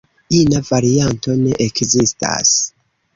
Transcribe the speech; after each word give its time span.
Ina 0.37 0.61
varianto 0.69 1.35
ne 1.41 1.51
ekzistas. 1.67 2.55